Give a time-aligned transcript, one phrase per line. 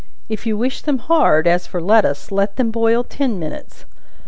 [0.29, 3.85] If you wish them hard, as for lettuce, let them boil ten minutes.